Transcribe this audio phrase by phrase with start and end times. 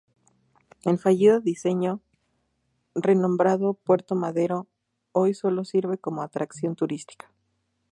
[0.83, 2.01] El fallido diseño,
[2.95, 4.65] renombrado Puerto Madero,
[5.11, 7.31] hoy sólo sirve como atracción turística.